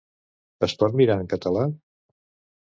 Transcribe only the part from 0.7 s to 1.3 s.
pot mirar en